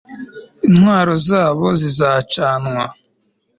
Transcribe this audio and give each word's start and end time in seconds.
intwaro 0.67 1.13
zabo 1.27 1.67
zizacanwa 1.79 2.83